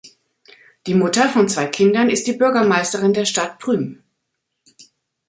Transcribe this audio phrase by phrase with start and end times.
[0.87, 4.01] Die Mutter von zwei Kindern ist die Bürgermeisterin der Stadt Prüm.